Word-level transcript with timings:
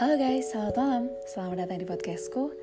Halo 0.00 0.16
guys, 0.16 0.48
selamat 0.48 0.80
malam. 0.80 1.04
Selamat 1.28 1.56
datang 1.60 1.76
di 1.76 1.84
podcastku. 1.84 2.56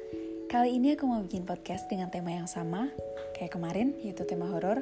Kali 0.50 0.74
ini 0.74 0.98
aku 0.98 1.06
mau 1.06 1.22
bikin 1.22 1.46
podcast 1.46 1.86
dengan 1.86 2.10
tema 2.10 2.34
yang 2.34 2.50
sama 2.50 2.90
kayak 3.38 3.54
kemarin, 3.54 3.94
yaitu 4.02 4.26
tema 4.26 4.50
horor. 4.50 4.82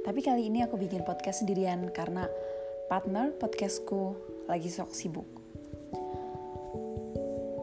Tapi 0.00 0.24
kali 0.24 0.48
ini 0.48 0.64
aku 0.64 0.80
bikin 0.80 1.04
podcast 1.04 1.44
sendirian 1.44 1.92
karena 1.92 2.24
partner 2.88 3.36
podcastku 3.36 4.16
lagi 4.48 4.72
sok 4.72 4.96
sibuk. 4.96 5.28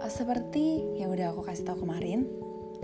Eh, 0.05 0.11
seperti 0.13 0.85
yang 1.01 1.09
udah 1.09 1.33
aku 1.33 1.41
kasih 1.41 1.65
tahu 1.65 1.89
kemarin, 1.89 2.29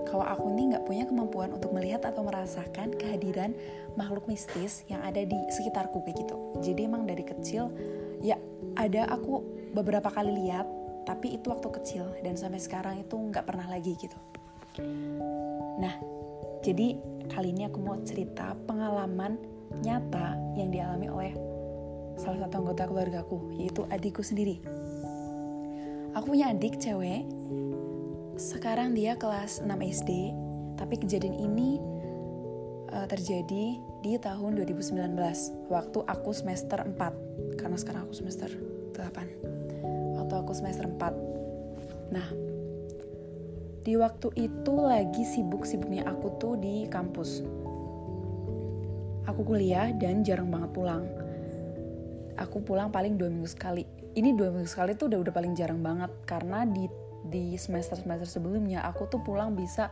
kalau 0.09 0.25
aku 0.25 0.49
ini 0.57 0.73
nggak 0.73 0.89
punya 0.89 1.05
kemampuan 1.05 1.53
untuk 1.53 1.69
melihat 1.69 2.01
atau 2.01 2.25
merasakan 2.25 2.97
kehadiran 2.97 3.53
makhluk 3.93 4.25
mistis 4.25 4.81
yang 4.89 5.05
ada 5.05 5.21
di 5.21 5.37
sekitarku 5.53 6.01
kayak 6.01 6.17
gitu. 6.25 6.35
Jadi 6.65 6.89
emang 6.89 7.05
dari 7.05 7.21
kecil 7.21 7.69
ya 8.25 8.41
ada 8.73 9.05
aku 9.13 9.45
beberapa 9.77 10.09
kali 10.09 10.33
lihat 10.33 10.80
tapi 11.03 11.37
itu 11.37 11.49
waktu 11.49 11.67
kecil 11.81 12.05
dan 12.21 12.37
sampai 12.37 12.61
sekarang 12.61 13.01
itu 13.01 13.15
nggak 13.17 13.45
pernah 13.45 13.67
lagi 13.67 13.97
gitu. 13.97 14.17
Nah 15.81 15.95
jadi 16.61 16.97
kali 17.31 17.53
ini 17.53 17.65
aku 17.65 17.79
mau 17.81 17.97
cerita 18.05 18.53
pengalaman 18.69 19.37
nyata 19.81 20.37
yang 20.59 20.69
dialami 20.69 21.07
oleh 21.09 21.33
salah 22.19 22.45
satu 22.45 22.61
anggota 22.61 22.85
keluarga 22.85 23.17
aku 23.25 23.55
yaitu 23.57 23.81
adikku 23.89 24.21
sendiri. 24.21 24.61
Aku 26.11 26.27
punya 26.27 26.51
adik 26.51 26.77
cewek. 26.77 27.23
Sekarang 28.35 28.97
dia 28.97 29.15
kelas 29.15 29.61
6 29.63 29.69
SD 29.69 30.11
tapi 30.75 30.97
kejadian 30.97 31.37
ini 31.37 31.77
uh, 32.89 33.05
terjadi 33.05 33.77
di 34.01 34.11
tahun 34.17 34.57
2019 34.57 35.13
waktu 35.69 35.99
aku 36.09 36.29
semester 36.33 36.81
4 36.81 37.61
karena 37.61 37.77
sekarang 37.77 38.09
aku 38.09 38.17
semester 38.17 38.49
8 38.97 39.60
aku 40.41 40.57
semester 40.57 40.89
4 40.89 42.11
nah 42.11 42.27
di 43.81 43.97
waktu 43.97 44.29
itu 44.37 44.73
lagi 44.77 45.25
sibuk-sibuknya 45.25 46.05
aku 46.05 46.37
tuh 46.37 46.53
di 46.53 46.85
kampus. 46.85 47.41
Aku 49.25 49.41
kuliah 49.41 49.89
dan 49.97 50.21
jarang 50.21 50.53
banget 50.53 50.69
pulang. 50.69 51.03
Aku 52.37 52.61
pulang 52.61 52.93
paling 52.93 53.17
dua 53.17 53.33
minggu 53.33 53.49
sekali. 53.49 53.81
Ini 54.13 54.37
dua 54.37 54.53
minggu 54.53 54.69
sekali 54.69 54.93
tuh 54.93 55.09
udah 55.09 55.19
udah 55.25 55.33
paling 55.33 55.57
jarang 55.57 55.81
banget 55.81 56.13
karena 56.29 56.61
di 56.61 56.85
di 57.25 57.57
semester 57.57 57.97
semester 57.97 58.29
sebelumnya 58.29 58.85
aku 58.85 59.09
tuh 59.09 59.21
pulang 59.25 59.57
bisa 59.57 59.89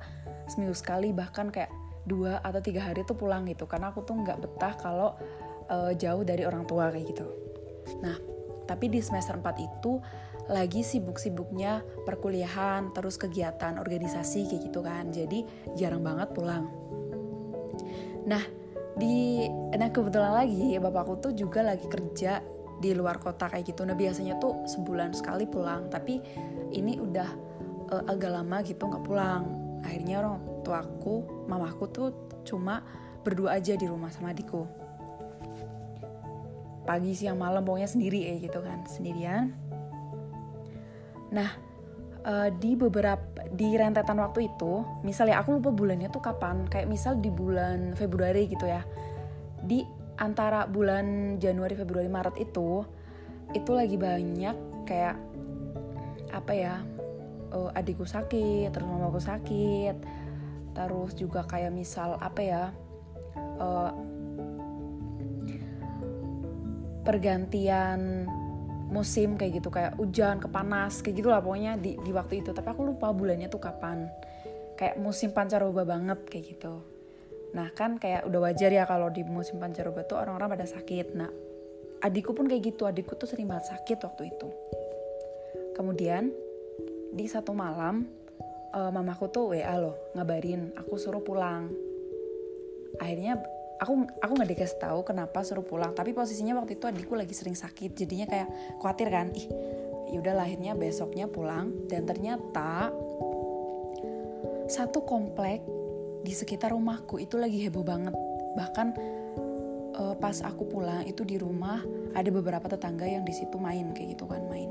seminggu 0.50 0.78
sekali 0.78 1.10
bahkan 1.14 1.50
kayak 1.50 1.70
dua 2.06 2.42
atau 2.46 2.62
tiga 2.62 2.86
hari 2.86 3.02
tuh 3.10 3.18
pulang 3.18 3.50
gitu. 3.50 3.66
Karena 3.66 3.90
aku 3.90 4.06
tuh 4.06 4.22
nggak 4.22 4.38
betah 4.38 4.74
kalau 4.78 5.18
uh, 5.66 5.98
jauh 5.98 6.22
dari 6.22 6.46
orang 6.46 6.70
tua 6.70 6.94
kayak 6.94 7.10
gitu. 7.10 7.26
Nah 8.06 8.38
tapi 8.70 8.86
di 8.86 9.02
semester 9.02 9.34
4 9.34 9.50
itu 9.66 9.98
lagi 10.50 10.82
sibuk-sibuknya 10.82 11.86
perkuliahan 12.04 12.90
terus 12.92 13.22
kegiatan 13.22 13.78
organisasi 13.78 14.50
kayak 14.50 14.62
gitu 14.70 14.82
kan. 14.82 15.14
Jadi 15.14 15.46
jarang 15.78 16.02
banget 16.02 16.34
pulang. 16.34 16.66
Nah 18.26 18.44
di 18.98 19.46
nah 19.78 19.90
kebetulan 19.94 20.34
lagi 20.44 20.76
bapakku 20.82 21.22
tuh 21.22 21.32
juga 21.38 21.64
lagi 21.64 21.86
kerja 21.86 22.42
di 22.82 22.92
luar 22.98 23.22
kota 23.22 23.48
kayak 23.48 23.70
gitu. 23.70 23.86
Nah 23.86 23.94
biasanya 23.94 24.42
tuh 24.42 24.66
sebulan 24.66 25.14
sekali 25.14 25.46
pulang 25.46 25.88
tapi 25.88 26.18
ini 26.74 26.98
udah 26.98 27.30
uh, 27.94 28.04
agak 28.10 28.34
lama 28.34 28.66
gitu 28.66 28.90
nggak 28.90 29.06
pulang. 29.06 29.44
Akhirnya 29.86 30.26
orang 30.26 30.38
tuaku 30.66 31.46
mamaku 31.46 31.86
tuh 31.94 32.10
cuma 32.44 32.82
berdua 33.22 33.62
aja 33.62 33.78
di 33.78 33.86
rumah 33.86 34.10
sama 34.10 34.34
adikku. 34.34 34.66
Pagi 36.90 37.14
siang 37.14 37.38
malam 37.38 37.62
pokoknya 37.62 37.86
sendiri 37.86 38.26
ya 38.26 38.36
gitu 38.42 38.66
kan. 38.66 38.82
Sendirian 38.90 39.54
nah 41.30 41.50
uh, 42.26 42.50
di 42.54 42.74
beberapa 42.74 43.46
di 43.50 43.74
rentetan 43.78 44.18
waktu 44.22 44.50
itu 44.52 44.86
misalnya 45.06 45.42
aku 45.42 45.58
lupa 45.58 45.74
bulannya 45.74 46.10
tuh 46.10 46.22
kapan 46.22 46.66
kayak 46.70 46.90
misal 46.90 47.18
di 47.18 47.30
bulan 47.30 47.94
Februari 47.98 48.50
gitu 48.50 48.66
ya. 48.66 48.84
Di 49.60 49.84
antara 50.20 50.68
bulan 50.68 51.40
Januari 51.40 51.76
Februari 51.80 52.12
Maret 52.12 52.36
itu 52.38 52.84
itu 53.56 53.72
lagi 53.74 53.98
banyak 53.98 54.86
kayak 54.86 55.16
apa 56.30 56.54
ya 56.54 56.76
uh, 57.56 57.72
adikku 57.74 58.06
sakit 58.06 58.70
terus 58.70 58.86
mamaku 58.86 59.18
sakit 59.18 59.96
terus 60.78 61.18
juga 61.18 61.42
kayak 61.50 61.74
misal 61.74 62.20
apa 62.22 62.42
ya 62.46 62.64
uh, 63.58 63.92
pergantian 67.02 68.30
musim 68.90 69.38
kayak 69.38 69.62
gitu 69.62 69.70
kayak 69.70 69.94
hujan 70.02 70.42
kepanas 70.42 71.06
kayak 71.06 71.22
gitulah 71.22 71.40
pokoknya 71.40 71.78
di 71.78 71.96
di 72.02 72.12
waktu 72.12 72.42
itu. 72.42 72.52
Tapi 72.52 72.68
aku 72.68 72.82
lupa 72.84 73.14
bulannya 73.14 73.48
tuh 73.48 73.62
kapan. 73.62 74.10
Kayak 74.76 74.98
musim 74.98 75.30
pancaroba 75.32 75.86
banget 75.86 76.20
kayak 76.26 76.46
gitu. 76.58 76.82
Nah 77.54 77.70
kan 77.74 78.02
kayak 78.02 78.26
udah 78.26 78.50
wajar 78.50 78.70
ya 78.74 78.84
kalau 78.90 79.10
di 79.14 79.22
musim 79.26 79.62
pancaroba 79.62 80.06
tuh 80.06 80.18
orang-orang 80.18 80.60
pada 80.60 80.66
sakit. 80.66 81.08
Nah 81.14 81.30
adikku 82.02 82.34
pun 82.34 82.50
kayak 82.50 82.74
gitu. 82.74 82.90
Adikku 82.90 83.14
tuh 83.16 83.30
sering 83.30 83.46
banget 83.46 83.70
sakit 83.72 83.98
waktu 84.02 84.34
itu. 84.34 84.48
Kemudian 85.78 86.34
di 87.14 87.26
satu 87.26 87.54
malam 87.54 88.06
uh, 88.74 88.92
mamaku 88.94 89.26
tuh 89.30 89.46
WA 89.54 89.76
loh 89.78 89.96
ngabarin 90.18 90.74
aku 90.78 90.98
suruh 90.98 91.22
pulang. 91.22 91.70
Akhirnya 93.00 93.40
aku 93.80 94.06
aku 94.20 94.32
nggak 94.36 94.52
dikasih 94.54 94.80
tahu 94.80 95.00
kenapa 95.08 95.42
suruh 95.42 95.64
pulang. 95.64 95.96
Tapi 95.96 96.12
posisinya 96.12 96.60
waktu 96.60 96.76
itu 96.76 96.86
adikku 96.86 97.16
lagi 97.16 97.32
sering 97.32 97.56
sakit. 97.56 97.96
Jadinya 97.96 98.28
kayak 98.28 98.48
khawatir 98.84 99.08
kan 99.10 99.32
ih 99.32 99.48
yaudah 100.12 100.36
lahirnya 100.36 100.76
besoknya 100.76 101.32
pulang. 101.32 101.88
Dan 101.88 102.04
ternyata 102.04 102.92
satu 104.70 105.02
komplek 105.08 105.64
di 106.22 106.36
sekitar 106.36 106.76
rumahku 106.76 107.18
itu 107.18 107.40
lagi 107.40 107.64
heboh 107.64 107.82
banget. 107.88 108.14
Bahkan 108.54 108.88
uh, 109.96 110.16
pas 110.20 110.36
aku 110.44 110.68
pulang 110.68 111.08
itu 111.08 111.24
di 111.24 111.40
rumah 111.40 111.80
ada 112.14 112.30
beberapa 112.30 112.68
tetangga 112.68 113.08
yang 113.08 113.24
di 113.24 113.32
situ 113.32 113.56
main 113.56 113.96
kayak 113.96 114.20
gitu 114.20 114.28
kan 114.28 114.44
main. 114.52 114.70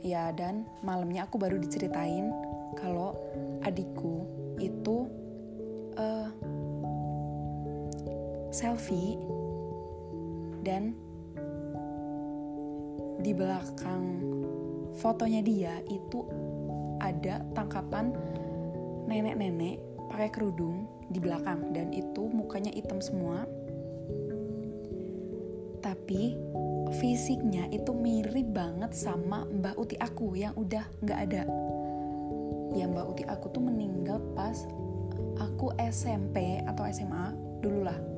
Ya 0.00 0.30
dan 0.32 0.64
malamnya 0.80 1.26
aku 1.28 1.36
baru 1.36 1.60
diceritain 1.60 2.30
kalau 2.78 3.18
adikku 3.66 4.24
itu 4.62 5.10
selfie 8.48 9.20
dan 10.64 10.96
di 13.18 13.34
belakang 13.34 14.22
fotonya 14.98 15.42
dia 15.42 15.74
itu 15.90 16.22
ada 17.02 17.42
tangkapan 17.54 18.14
nenek-nenek 19.10 19.78
pakai 20.10 20.30
kerudung 20.30 20.86
di 21.08 21.18
belakang 21.18 21.72
dan 21.72 21.90
itu 21.94 22.28
mukanya 22.28 22.70
hitam 22.74 23.00
semua. 23.00 23.48
Tapi 25.78 26.36
fisiknya 27.00 27.70
itu 27.70 27.94
mirip 27.94 28.50
banget 28.52 28.92
sama 28.92 29.46
Mbah 29.46 29.78
Uti 29.78 29.96
aku 29.96 30.36
yang 30.36 30.52
udah 30.58 30.84
nggak 31.00 31.18
ada. 31.30 31.42
Ya 32.76 32.84
Mbah 32.90 33.08
Uti 33.08 33.24
aku 33.24 33.48
tuh 33.50 33.62
meninggal 33.62 34.20
pas 34.36 34.66
aku 35.38 35.72
SMP 35.78 36.60
atau 36.66 36.84
SMA 36.90 37.32
dulu 37.62 37.86
lah 37.86 38.17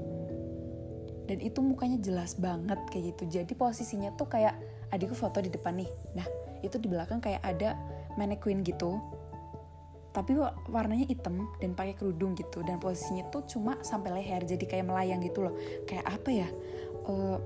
dan 1.31 1.39
itu 1.39 1.63
mukanya 1.63 2.03
jelas 2.03 2.35
banget 2.35 2.83
kayak 2.91 3.15
gitu. 3.15 3.39
Jadi 3.39 3.55
posisinya 3.55 4.11
tuh 4.19 4.27
kayak 4.27 4.59
adikku 4.91 5.15
foto 5.15 5.39
di 5.39 5.47
depan 5.47 5.79
nih. 5.79 5.87
Nah 6.19 6.27
itu 6.67 6.75
di 6.75 6.91
belakang 6.91 7.23
kayak 7.23 7.39
ada 7.47 7.79
mannequin 8.19 8.67
gitu. 8.67 8.99
Tapi 10.11 10.35
warnanya 10.67 11.07
hitam 11.07 11.47
dan 11.63 11.79
pakai 11.79 11.95
kerudung 11.95 12.35
gitu. 12.35 12.67
Dan 12.67 12.83
posisinya 12.83 13.31
tuh 13.31 13.47
cuma 13.47 13.79
sampai 13.87 14.11
leher 14.11 14.43
jadi 14.43 14.65
kayak 14.67 14.91
melayang 14.91 15.23
gitu 15.23 15.47
loh. 15.47 15.55
Kayak 15.87 16.19
apa 16.19 16.31
ya? 16.35 16.49
Uh, 17.06 17.38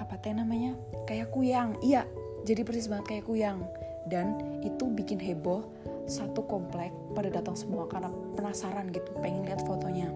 apa 0.00 0.16
teh 0.24 0.32
namanya? 0.32 0.72
Kayak 1.04 1.28
kuyang. 1.28 1.76
Iya 1.84 2.08
jadi 2.48 2.64
persis 2.64 2.88
banget 2.88 3.20
kayak 3.20 3.28
kuyang. 3.28 3.68
Dan 4.08 4.40
itu 4.64 4.88
bikin 4.88 5.20
heboh 5.20 5.60
satu 6.08 6.40
komplek 6.48 6.88
pada 7.12 7.28
datang 7.28 7.52
semua 7.52 7.84
karena 7.84 8.08
penasaran 8.32 8.88
gitu 8.96 9.12
pengen 9.20 9.44
lihat 9.44 9.60
fotonya. 9.68 10.08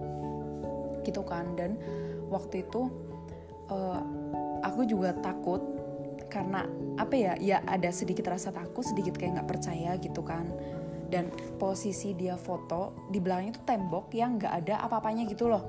Gitu 1.05 1.21
kan 1.21 1.53
dan 1.53 1.77
waktu 2.29 2.65
itu 2.69 2.89
uh, 3.73 4.01
aku 4.65 4.85
juga 4.85 5.17
takut 5.19 5.61
karena 6.29 6.69
apa 7.01 7.15
ya 7.17 7.33
ya 7.41 7.65
ada 7.65 7.89
sedikit 7.89 8.29
rasa 8.29 8.53
takut 8.53 8.85
sedikit 8.85 9.17
kayak 9.17 9.41
nggak 9.41 9.49
percaya 9.49 9.97
gitu 10.01 10.21
kan. 10.23 10.49
Dan 11.09 11.33
posisi 11.57 12.13
dia 12.13 12.37
foto 12.37 13.09
di 13.09 13.17
belakangnya 13.17 13.57
itu 13.57 13.63
tembok 13.65 14.13
yang 14.13 14.37
nggak 14.37 14.53
ada 14.65 14.85
apa-apanya 14.85 15.25
gitu 15.25 15.49
loh. 15.49 15.65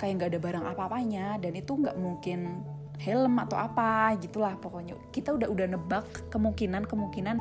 Kayak 0.00 0.12
nggak 0.16 0.30
ada 0.32 0.40
barang 0.40 0.64
apa-apanya 0.64 1.26
dan 1.44 1.52
itu 1.52 1.76
nggak 1.76 1.96
mungkin 2.00 2.64
helm 2.96 3.36
atau 3.36 3.60
apa 3.60 4.16
gitulah 4.16 4.56
pokoknya. 4.56 4.96
Kita 5.12 5.36
udah 5.36 5.48
udah 5.52 5.66
nebak 5.76 6.32
kemungkinan 6.32 6.88
kemungkinan 6.88 7.36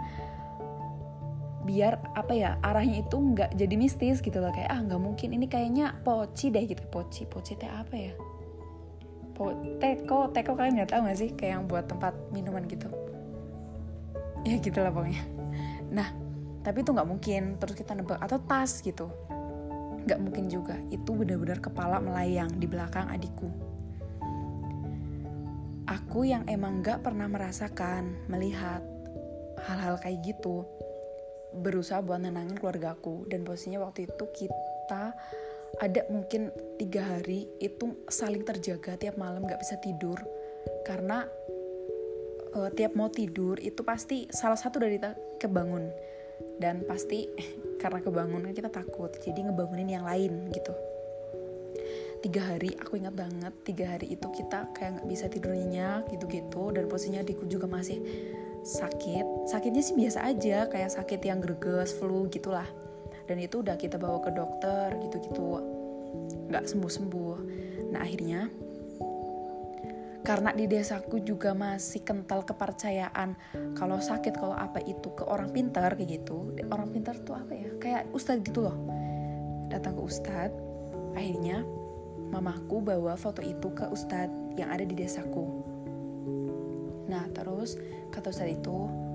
biar 1.69 2.01
apa 2.17 2.33
ya 2.33 2.57
arahnya 2.65 3.05
itu 3.05 3.13
nggak 3.13 3.53
jadi 3.53 3.75
mistis 3.77 4.25
gitu 4.25 4.41
loh. 4.41 4.49
Kayak 4.49 4.73
ah 4.73 4.81
nggak 4.81 4.97
mungkin 4.97 5.29
ini 5.37 5.45
kayaknya 5.45 5.93
poci 6.01 6.49
deh 6.49 6.65
gitu. 6.65 6.81
Poci 6.89 7.29
poci 7.29 7.53
teh 7.53 7.69
apa 7.69 7.93
ya? 7.93 8.13
Po 9.37 9.53
teko 9.77 10.33
teko 10.33 10.57
kalian 10.57 10.81
nggak 10.81 10.89
tahu 10.89 11.05
nggak 11.05 11.19
sih? 11.21 11.29
Kayak 11.37 11.61
yang 11.61 11.65
buat 11.69 11.85
tempat 11.85 12.17
minuman 12.33 12.65
gitu. 12.65 12.89
Ya 14.49 14.57
gitulah 14.57 14.89
pokoknya. 14.89 15.21
Nah 15.93 16.09
tapi 16.65 16.81
itu 16.81 16.89
nggak 16.89 17.05
mungkin. 17.05 17.61
Terus 17.61 17.75
kita 17.77 17.93
nebak 17.93 18.17
atau 18.17 18.41
tas 18.41 18.81
gitu. 18.81 19.05
Nggak 20.09 20.19
mungkin 20.25 20.49
juga. 20.49 20.73
Itu 20.89 21.13
benar-benar 21.13 21.61
kepala 21.61 22.01
melayang 22.01 22.49
di 22.57 22.65
belakang 22.65 23.13
adikku. 23.13 23.45
Aku 25.85 26.25
yang 26.25 26.49
emang 26.49 26.81
nggak 26.81 27.05
pernah 27.05 27.29
merasakan 27.29 28.25
melihat 28.25 28.81
hal-hal 29.69 30.01
kayak 30.01 30.21
gitu 30.25 30.65
berusaha 31.53 31.99
buat 32.05 32.21
nenangin 32.21 32.57
keluargaku 32.57 33.25
dan 33.25 33.41
posisinya 33.41 33.81
waktu 33.81 34.05
itu 34.05 34.25
kita 34.33 35.13
ada 35.77 36.01
mungkin 36.09 36.49
tiga 36.81 37.05
hari 37.05 37.45
itu 37.61 37.93
saling 38.09 38.41
terjaga 38.41 38.97
tiap 38.97 39.15
malam 39.21 39.45
nggak 39.45 39.61
bisa 39.61 39.77
tidur. 39.77 40.17
Karena 40.83 41.21
uh, 42.57 42.69
tiap 42.73 42.97
mau 42.97 43.13
tidur 43.13 43.61
itu 43.61 43.85
pasti 43.85 44.25
salah 44.33 44.57
satu 44.57 44.81
dari 44.81 44.97
kita 44.97 45.13
kebangun. 45.37 45.93
Dan 46.57 46.83
pasti 46.89 47.29
karena 47.81 48.01
kebangun 48.01 48.49
kita 48.51 48.73
takut 48.73 49.13
jadi 49.21 49.45
ngebangunin 49.45 49.89
yang 49.89 50.05
lain 50.07 50.49
gitu. 50.49 50.73
Tiga 52.19 52.51
hari 52.51 52.75
aku 52.75 52.99
ingat 52.99 53.15
banget 53.15 53.53
tiga 53.63 53.95
hari 53.95 54.11
itu 54.11 54.27
kita 54.35 54.75
kayak 54.75 54.99
nggak 54.99 55.07
bisa 55.07 55.25
tidur 55.31 55.55
nyenyak 55.55 56.09
gitu-gitu. 56.11 56.75
Dan 56.75 56.91
posisinya 56.91 57.23
adikku 57.23 57.47
juga 57.47 57.69
masih 57.69 58.03
sakit 58.63 59.47
sakitnya 59.47 59.81
sih 59.83 59.95
biasa 59.95 60.19
aja 60.27 60.67
kayak 60.67 60.91
sakit 60.93 61.21
yang 61.23 61.39
greges 61.39 61.95
flu 61.95 62.27
gitulah. 62.27 62.67
Dan 63.29 63.37
itu 63.37 63.61
udah 63.61 63.77
kita 63.77 64.01
bawa 64.01 64.25
ke 64.25 64.31
dokter 64.33 64.97
gitu-gitu. 65.05 65.61
Nggak 66.49 66.65
sembuh-sembuh. 66.65 67.37
Nah 67.93 68.01
akhirnya 68.01 68.49
karena 70.19 70.51
di 70.53 70.67
desaku 70.67 71.23
juga 71.23 71.55
masih 71.55 72.03
kental 72.03 72.43
kepercayaan 72.43 73.33
kalau 73.73 73.97
sakit 73.97 74.35
kalau 74.35 74.53
apa 74.53 74.83
itu 74.83 75.13
ke 75.13 75.23
orang 75.25 75.53
pintar 75.53 75.93
kayak 75.93 76.21
gitu. 76.21 76.53
Orang 76.69 76.89
pintar 76.89 77.17
tuh 77.21 77.37
apa 77.37 77.53
ya? 77.53 77.69
Kayak 77.77 78.09
ustadz 78.13 78.43
gitu 78.45 78.65
loh. 78.65 78.77
Datang 79.69 79.97
ke 79.97 80.01
ustadz 80.01 80.57
akhirnya 81.13 81.65
mamaku 82.29 82.81
bawa 82.81 83.17
foto 83.17 83.41
itu 83.41 83.73
ke 83.73 83.89
ustadz 83.89 84.57
yang 84.57 84.69
ada 84.69 84.85
di 84.85 84.93
desaku 84.93 85.68
nah 87.09 87.25
terus 87.33 87.75
kata 88.13 88.29
ustadz 88.29 88.61
itu 88.61 89.09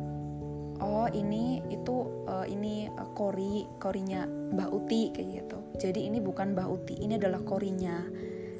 oh 0.82 1.06
ini 1.14 1.62
itu 1.70 2.26
uh, 2.26 2.46
ini 2.46 2.90
uh, 2.90 3.10
kori 3.14 3.64
korinya 3.78 4.26
Mbah 4.26 4.68
Uti 4.70 5.10
kayak 5.14 5.28
gitu. 5.42 5.58
Jadi 5.78 6.06
ini 6.10 6.18
bukan 6.18 6.54
Mbah 6.54 6.68
Uti 6.68 6.98
ini 6.98 7.18
adalah 7.18 7.42
korinya. 7.42 8.02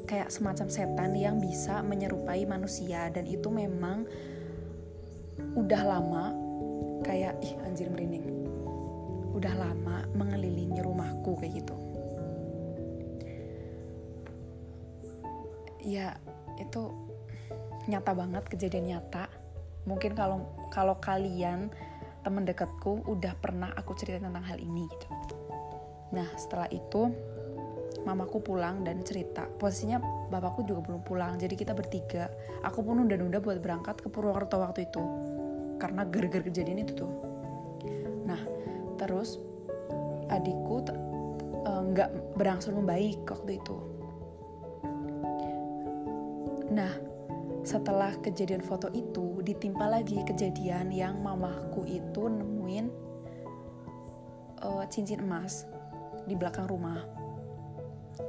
Kayak 0.05 0.29
semacam 0.29 0.69
setan 0.69 1.17
yang 1.17 1.41
bisa 1.41 1.81
menyerupai 1.81 2.45
manusia 2.45 3.09
dan 3.09 3.25
itu 3.25 3.49
memang 3.49 4.05
udah 5.57 5.81
lama 5.81 6.25
kayak 7.01 7.41
ih 7.41 7.57
anjir 7.65 7.89
merinding. 7.89 8.29
Udah 9.33 9.55
lama 9.57 10.05
mengelilingi 10.13 10.85
rumahku 10.85 11.41
kayak 11.41 11.65
gitu. 11.65 11.77
Ya 15.81 16.21
itu 16.61 16.93
nyata 17.91 18.13
banget 18.17 18.45
kejadian 18.49 18.97
nyata. 18.97 19.29
Mungkin 19.85 20.17
kalau 20.17 20.49
kalau 20.73 20.97
kalian 20.97 21.69
teman 22.25 22.49
dekatku 22.49 23.05
udah 23.05 23.37
pernah 23.37 23.69
aku 23.77 23.93
cerita 23.93 24.25
tentang 24.25 24.45
hal 24.45 24.57
ini 24.57 24.89
gitu. 24.89 25.09
Nah 26.17 26.29
setelah 26.41 26.69
itu 26.73 27.13
mamaku 28.09 28.41
pulang 28.41 28.81
dan 28.85 29.05
cerita. 29.05 29.45
Posisinya 29.61 30.01
bapakku 30.33 30.65
juga 30.65 30.89
belum 30.89 31.05
pulang 31.05 31.37
jadi 31.37 31.53
kita 31.53 31.77
bertiga. 31.77 32.33
Aku 32.65 32.81
pun 32.81 33.05
udah-udah 33.05 33.41
buat 33.45 33.61
berangkat 33.61 34.01
ke 34.01 34.09
Purwokerto 34.09 34.57
waktu 34.57 34.89
itu 34.89 35.03
karena 35.77 36.09
gara-gara 36.09 36.45
kejadian 36.49 36.89
itu 36.89 37.05
tuh. 37.05 37.13
Nah 38.25 38.41
terus 38.97 39.37
adikku 40.33 40.81
eh, 40.89 41.83
nggak 41.93 42.09
uh, 42.09 42.17
berangsur 42.41 42.73
membaik 42.73 43.21
waktu 43.29 43.61
itu. 43.61 43.77
Nah, 46.75 46.91
setelah 47.65 48.13
kejadian 48.21 48.61
foto 48.61 48.93
itu 48.93 49.41
ditimpa 49.41 49.89
lagi 49.89 50.21
kejadian 50.29 50.93
yang 50.93 51.25
mamahku 51.25 51.89
itu 51.89 52.29
nemuin 52.29 52.93
uh, 54.61 54.85
cincin 54.93 55.25
emas 55.25 55.65
di 56.29 56.37
belakang 56.37 56.69
rumah. 56.69 57.01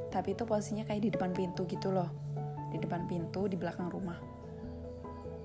Tapi 0.08 0.32
itu 0.32 0.48
posisinya 0.48 0.88
kayak 0.88 1.02
di 1.04 1.10
depan 1.12 1.36
pintu 1.36 1.68
gitu 1.68 1.92
loh. 1.92 2.08
Di 2.72 2.80
depan 2.80 3.04
pintu 3.04 3.44
di 3.44 3.60
belakang 3.60 3.92
rumah. 3.92 4.16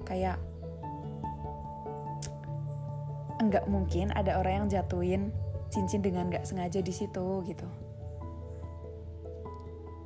Kayak 0.07 0.39
enggak 3.43 3.67
mungkin 3.67 4.15
ada 4.15 4.39
orang 4.39 4.63
yang 4.63 4.67
jatuhin 4.71 5.35
cincin 5.67 5.99
dengan 5.99 6.31
nggak 6.31 6.47
sengaja 6.47 6.79
di 6.79 6.95
situ 6.95 7.43
gitu. 7.43 7.67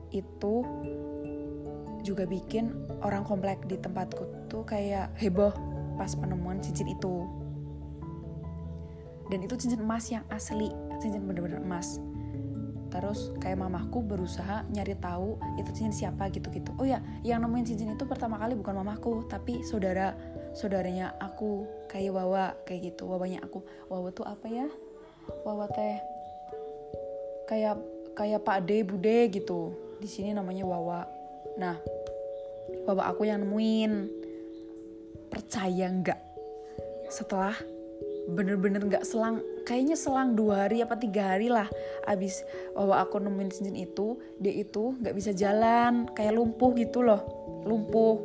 Itu 0.10 0.66
juga 2.06 2.30
bikin 2.30 2.70
orang 3.02 3.26
komplek 3.26 3.66
di 3.66 3.82
tempatku 3.82 4.46
tuh 4.46 4.62
kayak 4.62 5.10
heboh 5.18 5.50
pas 5.98 6.14
penemuan 6.14 6.62
cincin 6.62 6.94
itu. 6.94 7.26
Dan 9.26 9.42
itu 9.42 9.58
cincin 9.58 9.82
emas 9.82 10.06
yang 10.14 10.22
asli, 10.30 10.70
cincin 11.02 11.26
bener-bener 11.26 11.58
emas. 11.58 11.98
Terus 12.94 13.34
kayak 13.42 13.60
mamahku 13.60 14.06
berusaha 14.06 14.64
nyari 14.70 14.94
tahu 15.02 15.36
itu 15.58 15.68
cincin 15.74 16.06
siapa 16.06 16.30
gitu-gitu. 16.30 16.72
Oh 16.78 16.86
ya, 16.86 17.02
yang 17.26 17.42
nemuin 17.42 17.66
cincin 17.66 17.98
itu 17.98 18.06
pertama 18.06 18.38
kali 18.38 18.54
bukan 18.54 18.78
mamahku, 18.78 19.26
tapi 19.26 19.66
saudara 19.66 20.14
saudaranya 20.54 21.18
aku 21.20 21.66
kayak 21.90 22.14
Wawa 22.14 22.56
kayak 22.64 22.94
gitu. 22.94 23.10
Wawanya 23.10 23.44
aku. 23.44 23.66
Wawa 23.90 24.14
tuh 24.14 24.24
apa 24.30 24.48
ya? 24.48 24.70
Wawa 25.42 25.66
teh 25.74 25.98
kayak 27.50 27.76
kayak 28.14 28.46
Pak 28.46 28.64
De 28.64 28.86
Bude 28.86 29.18
gitu. 29.34 29.74
Di 30.00 30.08
sini 30.08 30.32
namanya 30.32 30.64
Wawa. 30.70 31.04
Nah, 31.60 31.76
bapak 32.86 33.06
aku 33.16 33.22
yang 33.28 33.44
nemuin. 33.44 33.94
Percaya 35.30 35.88
nggak? 35.92 36.22
Setelah 37.10 37.56
bener-bener 38.26 38.82
nggak 38.82 39.06
selang 39.06 39.38
kayaknya 39.70 39.94
selang 39.94 40.34
dua 40.34 40.66
hari 40.66 40.82
apa 40.82 40.98
tiga 40.98 41.38
hari 41.38 41.46
lah 41.46 41.70
abis 42.10 42.42
bapak 42.74 43.06
aku 43.06 43.22
nemuin 43.22 43.54
cincin 43.54 43.78
itu 43.78 44.18
dia 44.42 44.66
itu 44.66 44.98
nggak 44.98 45.14
bisa 45.14 45.30
jalan 45.30 46.10
kayak 46.18 46.34
lumpuh 46.34 46.74
gitu 46.74 47.06
loh 47.06 47.22
lumpuh. 47.66 48.18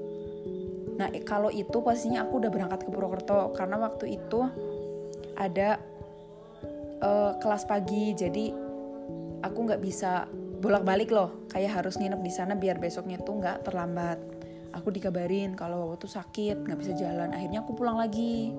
Nah 1.01 1.09
kalau 1.25 1.49
itu 1.49 1.81
pastinya 1.81 2.25
aku 2.29 2.45
udah 2.45 2.51
berangkat 2.53 2.85
ke 2.85 2.91
Purwokerto 2.93 3.57
karena 3.57 3.77
waktu 3.81 4.21
itu 4.21 4.41
ada 5.37 5.81
uh, 7.01 7.33
kelas 7.41 7.65
pagi 7.65 8.13
jadi 8.13 8.53
aku 9.41 9.59
nggak 9.65 9.81
bisa 9.81 10.29
bolak-balik 10.61 11.09
loh 11.11 11.49
kayak 11.49 11.81
harus 11.81 11.97
nginep 11.97 12.21
di 12.21 12.33
sana 12.33 12.53
biar 12.55 12.77
besoknya 12.77 13.17
tuh 13.21 13.41
nggak 13.41 13.65
terlambat 13.65 14.21
aku 14.77 14.93
dikabarin 14.93 15.57
kalau 15.57 15.89
Wawa 15.89 15.97
tuh 15.97 16.13
sakit 16.13 16.69
nggak 16.69 16.79
bisa 16.79 16.93
jalan 16.95 17.33
akhirnya 17.33 17.65
aku 17.65 17.75
pulang 17.75 17.97
lagi 17.97 18.53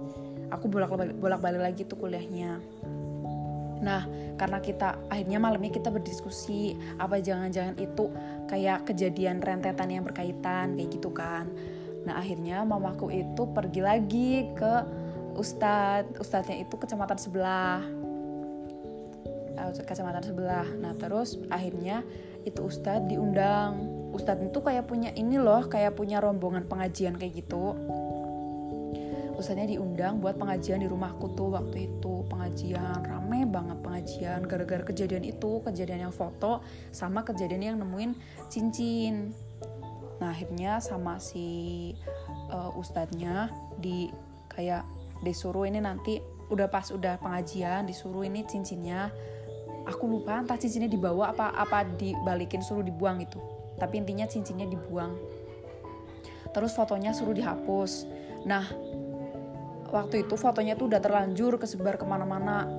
aku 0.49 0.65
bolak-balik 0.67 1.15
bolak-balik 1.15 1.61
lagi 1.61 1.81
tuh 1.87 2.01
kuliahnya 2.01 2.59
Nah, 3.81 4.05
karena 4.37 4.61
kita 4.61 5.09
akhirnya 5.09 5.41
malamnya 5.41 5.73
kita 5.73 5.89
berdiskusi 5.89 6.77
apa 7.01 7.17
jangan-jangan 7.17 7.75
itu 7.81 8.13
kayak 8.45 8.85
kejadian 8.85 9.41
rentetan 9.41 9.89
yang 9.89 10.05
berkaitan 10.05 10.77
kayak 10.77 10.89
gitu 10.93 11.09
kan. 11.09 11.49
Nah, 12.05 12.21
akhirnya 12.21 12.61
mamaku 12.61 13.09
itu 13.09 13.43
pergi 13.49 13.81
lagi 13.81 14.31
ke 14.53 14.73
ustadz, 15.33 16.13
ustadznya 16.21 16.61
itu 16.61 16.77
kecamatan 16.77 17.17
sebelah. 17.17 17.81
Eh, 19.61 19.85
kecamatan 19.85 20.23
sebelah. 20.25 20.67
Nah, 20.81 20.97
terus 20.97 21.37
akhirnya 21.53 22.01
itu 22.41 22.65
ustadz 22.65 23.05
diundang. 23.05 24.01
Ustadz 24.11 24.49
itu 24.49 24.59
kayak 24.59 24.89
punya 24.89 25.13
ini 25.13 25.37
loh 25.37 25.69
kayak 25.69 25.93
punya 25.93 26.17
rombongan 26.17 26.65
pengajian 26.65 27.15
kayak 27.15 27.45
gitu. 27.45 27.77
Ustadznya 29.37 29.73
diundang 29.73 30.21
buat 30.21 30.37
pengajian 30.37 30.81
di 30.81 30.89
rumahku 30.89 31.33
tuh 31.37 31.53
waktu 31.53 31.89
itu. 31.89 32.25
Pengajian 32.27 33.05
rame 33.05 33.45
banget 33.47 33.77
pengajian. 33.85 34.39
Gara-gara 34.45 34.83
kejadian 34.83 35.23
itu 35.25 35.61
kejadian 35.63 36.09
yang 36.09 36.13
foto 36.13 36.61
sama 36.89 37.21
kejadian 37.21 37.73
yang 37.73 37.77
nemuin 37.79 38.17
cincin. 38.51 39.33
Nah 40.21 40.29
akhirnya 40.29 40.77
sama 40.83 41.17
si 41.17 41.89
uh, 42.53 42.69
ustadznya 42.77 43.49
di 43.81 44.13
kayak 44.51 44.85
disuruh 45.25 45.65
ini 45.65 45.81
nanti 45.81 46.21
udah 46.51 46.67
pas 46.67 46.91
udah 46.91 47.17
pengajian 47.17 47.87
disuruh 47.87 48.27
ini 48.27 48.43
cincinnya 48.43 49.09
aku 49.85 50.03
lupa 50.05 50.41
entah 50.41 50.57
cincinnya 50.59 50.89
dibawa 50.89 51.33
apa 51.33 51.53
apa 51.55 51.85
dibalikin 51.97 52.61
suruh 52.61 52.85
dibuang 52.85 53.21
itu 53.23 53.41
tapi 53.81 53.97
intinya 53.97 54.29
cincinnya 54.29 54.69
dibuang. 54.69 55.17
Terus 56.53 56.77
fotonya 56.77 57.17
suruh 57.17 57.33
dihapus. 57.33 58.05
Nah 58.45 58.69
waktu 59.89 60.21
itu 60.21 60.37
fotonya 60.37 60.77
tuh 60.77 60.85
udah 60.93 61.01
terlanjur 61.01 61.57
kesebar 61.57 61.97
ke 61.97 62.05
mana-mana. 62.05 62.69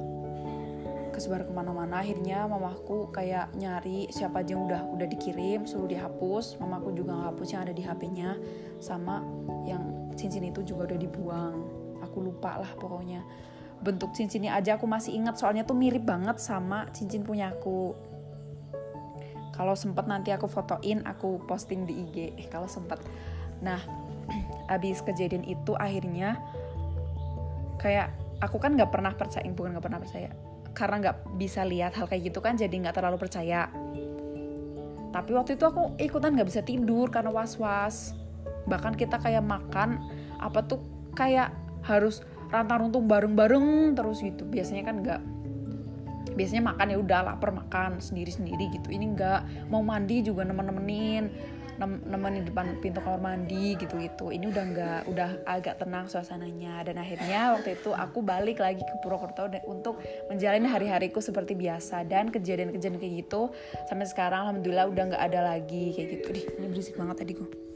Kesebar 1.11 1.43
ke 1.43 1.51
mana-mana. 1.51 2.07
Akhirnya 2.07 2.47
mamaku 2.47 3.11
kayak 3.11 3.51
nyari 3.59 4.07
siapa 4.15 4.47
aja 4.47 4.55
yang 4.55 4.71
udah 4.71 4.81
udah 4.95 5.07
dikirim 5.11 5.67
suruh 5.67 5.91
dihapus. 5.91 6.63
Mamaku 6.63 6.95
juga 6.95 7.19
ngapus 7.19 7.49
yang 7.51 7.67
ada 7.67 7.75
di 7.75 7.83
HP-nya 7.83 8.39
sama 8.79 9.27
yang 9.67 10.15
cincin 10.15 10.47
itu 10.47 10.63
juga 10.63 10.95
udah 10.95 10.99
dibuang. 11.03 11.55
Aku 12.07 12.23
lupa 12.23 12.63
lah 12.63 12.71
pokoknya 12.79 13.27
bentuk 13.83 14.15
cincinnya 14.15 14.55
aja 14.55 14.79
aku 14.79 14.87
masih 14.87 15.13
ingat. 15.19 15.37
Soalnya 15.37 15.67
tuh 15.67 15.75
mirip 15.77 16.07
banget 16.07 16.39
sama 16.39 16.89
cincin 16.95 17.27
punya 17.27 17.51
aku. 17.51 17.93
Kalau 19.53 19.77
sempet 19.77 20.09
nanti 20.09 20.33
aku 20.33 20.49
fotoin 20.49 21.05
aku 21.05 21.45
posting 21.45 21.85
di 21.85 22.09
IG 22.09 22.17
eh, 22.41 22.49
kalau 22.49 22.71
sempet. 22.71 23.03
Nah 23.61 23.83
abis 24.75 25.05
kejadian 25.05 25.45
itu 25.45 25.77
akhirnya 25.77 26.41
kayak 27.77 28.15
aku 28.41 28.57
kan 28.63 28.79
nggak 28.79 28.89
pernah 28.89 29.13
percaya 29.13 29.45
bukan 29.51 29.77
nggak 29.77 29.85
pernah 29.85 30.01
percaya 30.01 30.31
karena 30.73 30.97
nggak 31.05 31.17
bisa 31.37 31.63
lihat 31.69 31.93
hal 31.99 32.09
kayak 32.09 32.33
gitu 32.33 32.41
kan 32.41 32.57
jadi 32.57 32.73
nggak 32.73 32.97
terlalu 32.97 33.21
percaya. 33.21 33.69
Tapi 35.13 35.31
waktu 35.37 35.61
itu 35.61 35.65
aku 35.69 36.01
ikutan 36.01 36.33
nggak 36.33 36.49
bisa 36.49 36.65
tidur 36.65 37.13
karena 37.13 37.29
was 37.29 37.61
was 37.61 38.17
bahkan 38.65 38.95
kita 38.95 39.19
kayak 39.19 39.43
makan 39.43 39.99
apa 40.39 40.65
tuh 40.65 40.81
kayak 41.13 41.53
harus 41.83 42.23
rantang 42.53 42.89
runtung 42.89 43.09
bareng-bareng 43.09 43.97
terus 43.97 44.21
gitu. 44.21 44.45
Biasanya 44.45 44.83
kan 44.85 44.97
nggak 45.01 45.21
biasanya 46.33 46.73
makan 46.73 46.87
ya 46.93 46.99
udah 47.01 47.21
lapar 47.33 47.51
makan 47.51 47.99
sendiri-sendiri 47.99 48.71
gitu. 48.77 48.93
Ini 48.93 49.07
nggak 49.17 49.41
mau 49.73 49.81
mandi 49.81 50.21
juga 50.21 50.45
nemen-nemenin 50.45 51.59
nemenin 51.83 52.47
depan 52.47 52.79
pintu 52.79 53.03
kamar 53.03 53.19
mandi 53.19 53.75
gitu 53.75 53.99
gitu 53.99 54.31
ini 54.31 54.47
udah 54.55 54.65
nggak 54.71 55.01
udah 55.09 55.29
agak 55.49 55.81
tenang 55.83 56.07
suasananya. 56.07 56.85
Dan 56.87 57.01
akhirnya 57.01 57.57
waktu 57.59 57.75
itu 57.81 57.91
aku 57.91 58.23
balik 58.23 58.63
lagi 58.63 58.85
ke 58.85 58.95
Purwokerto 59.03 59.49
untuk 59.67 59.99
menjalani 60.31 60.69
hari-hariku 60.69 61.19
seperti 61.19 61.59
biasa. 61.59 62.07
Dan 62.07 62.31
kejadian-kejadian 62.31 63.01
kayak 63.01 63.15
gitu 63.27 63.51
sampai 63.89 64.07
sekarang 64.07 64.53
alhamdulillah 64.53 64.87
udah 64.93 65.05
nggak 65.11 65.23
ada 65.33 65.41
lagi. 65.43 65.97
Kayak 65.97 66.09
gitu. 66.21 66.27
Dih 66.37 66.45
ini 66.61 66.67
berisik 66.71 66.95
banget 66.95 67.17
tadi 67.25 67.33
gue 67.35 67.72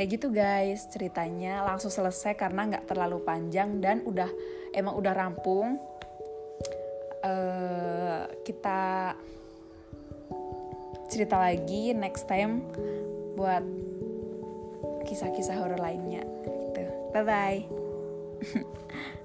kayak 0.00 0.16
gitu 0.16 0.32
guys. 0.32 0.88
Ceritanya 0.88 1.60
langsung 1.60 1.92
selesai 1.92 2.32
karena 2.32 2.72
nggak 2.72 2.88
terlalu 2.88 3.20
panjang 3.20 3.84
dan 3.84 4.00
udah 4.08 4.32
emang 4.72 4.96
udah 4.96 5.12
rampung. 5.12 5.76
Uh, 7.20 8.24
kita 8.48 9.12
cerita 11.12 11.36
lagi 11.36 11.92
next 11.92 12.24
time 12.24 12.64
buat 13.36 13.60
kisah-kisah 15.04 15.60
horor 15.60 15.76
lainnya. 15.76 16.24
Gitu. 16.48 16.88
Bye 17.12 17.24
bye 17.28 17.60